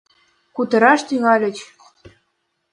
Кутыраш 0.55 1.01
тӱҥальыч. 1.07 1.57